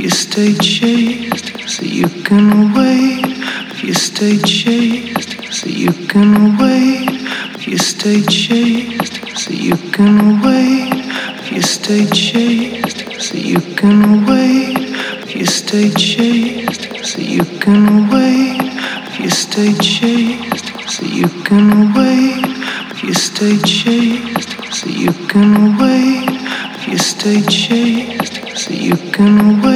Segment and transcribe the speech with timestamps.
[0.00, 3.36] if you stay chased, so you can wait.
[3.70, 7.20] If you stay chased, so you can wait.
[7.54, 11.04] If you stay chased, so you can wait.
[11.40, 14.78] If you stay chased, so you can wait.
[15.20, 18.72] If you stay chased, so you can wait.
[19.06, 22.56] If you stay chased, so you can wait.
[22.90, 26.40] If you stay chased, so you can wait.
[26.76, 29.69] If you stay chased, so you can wait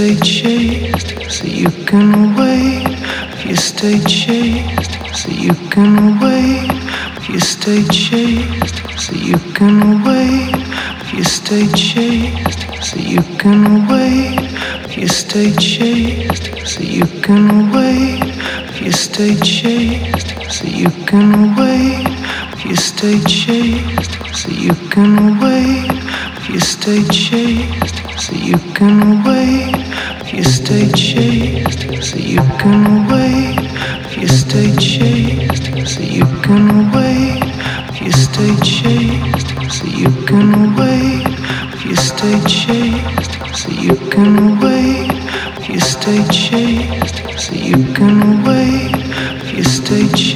[0.00, 2.88] stay chased, so you can wait.
[3.34, 6.70] If you stay chased, so you can wait.
[7.18, 10.56] If you stay chased, so you can wait.
[11.02, 14.40] If you stay chased, so you can wait.
[14.86, 18.24] If you stay chased, so you can wait.
[18.70, 22.08] If you stay chased, so you can wait.
[22.54, 25.92] If you stay chased, so you can wait.
[26.38, 29.79] If you stay chased, so you can wait.
[30.40, 33.58] If you stay chased, so you can wait.
[34.06, 37.42] If you stay chased, so you can wait.
[37.90, 41.26] If you stay chased, so you can wait.
[41.74, 45.12] If you stay chased, so you can wait.
[45.58, 48.96] If you stay chased, so you can wait.
[49.44, 50.29] If you stay chased,